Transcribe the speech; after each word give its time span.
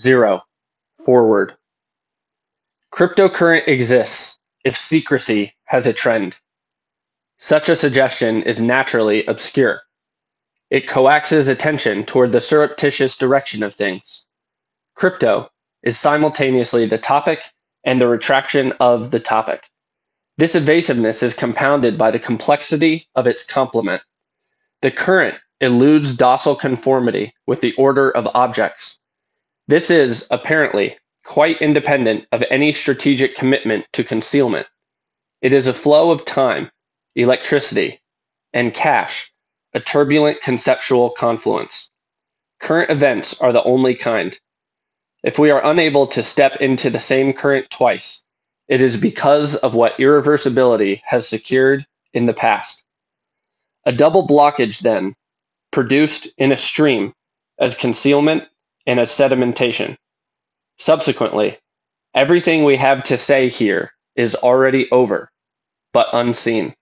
zero, 0.00 0.42
forward. 1.04 1.56
Cryptocurrent 2.92 3.68
exists 3.68 4.38
if 4.64 4.76
secrecy 4.76 5.54
has 5.64 5.86
a 5.86 5.92
trend. 5.92 6.36
Such 7.38 7.68
a 7.68 7.76
suggestion 7.76 8.42
is 8.42 8.60
naturally 8.60 9.26
obscure. 9.26 9.80
It 10.70 10.88
coaxes 10.88 11.48
attention 11.48 12.04
toward 12.04 12.32
the 12.32 12.40
surreptitious 12.40 13.18
direction 13.18 13.62
of 13.62 13.74
things. 13.74 14.28
Crypto 14.94 15.50
is 15.82 15.98
simultaneously 15.98 16.86
the 16.86 16.98
topic 16.98 17.42
and 17.84 18.00
the 18.00 18.08
retraction 18.08 18.72
of 18.80 19.10
the 19.10 19.20
topic. 19.20 19.64
This 20.38 20.54
evasiveness 20.54 21.22
is 21.22 21.34
compounded 21.34 21.98
by 21.98 22.12
the 22.12 22.20
complexity 22.20 23.08
of 23.14 23.26
its 23.26 23.46
complement. 23.46 24.02
The 24.82 24.92
current 24.92 25.36
eludes 25.60 26.16
docile 26.16 26.56
conformity 26.56 27.34
with 27.46 27.60
the 27.60 27.74
order 27.74 28.10
of 28.10 28.28
objects. 28.34 28.99
This 29.70 29.92
is, 29.92 30.26
apparently, 30.32 30.98
quite 31.24 31.62
independent 31.62 32.26
of 32.32 32.42
any 32.50 32.72
strategic 32.72 33.36
commitment 33.36 33.86
to 33.92 34.02
concealment. 34.02 34.66
It 35.42 35.52
is 35.52 35.68
a 35.68 35.72
flow 35.72 36.10
of 36.10 36.24
time, 36.24 36.72
electricity, 37.14 38.00
and 38.52 38.74
cash, 38.74 39.32
a 39.72 39.78
turbulent 39.78 40.40
conceptual 40.40 41.10
confluence. 41.10 41.88
Current 42.58 42.90
events 42.90 43.40
are 43.40 43.52
the 43.52 43.62
only 43.62 43.94
kind. 43.94 44.36
If 45.22 45.38
we 45.38 45.52
are 45.52 45.64
unable 45.64 46.08
to 46.08 46.22
step 46.24 46.56
into 46.56 46.90
the 46.90 46.98
same 46.98 47.32
current 47.32 47.70
twice, 47.70 48.24
it 48.66 48.80
is 48.80 48.96
because 48.96 49.54
of 49.54 49.72
what 49.72 49.98
irreversibility 49.98 51.00
has 51.04 51.28
secured 51.28 51.86
in 52.12 52.26
the 52.26 52.34
past. 52.34 52.84
A 53.86 53.92
double 53.92 54.26
blockage, 54.26 54.80
then, 54.80 55.14
produced 55.70 56.26
in 56.38 56.50
a 56.50 56.56
stream 56.56 57.14
as 57.56 57.78
concealment 57.78 58.48
and 58.90 59.00
as 59.00 59.10
sedimentation. 59.12 59.96
Subsequently, 60.78 61.58
everything 62.14 62.64
we 62.64 62.76
have 62.76 63.04
to 63.04 63.18
say 63.18 63.48
here 63.48 63.92
is 64.16 64.36
already 64.36 64.90
over, 64.90 65.30
but 65.92 66.08
unseen. 66.12 66.74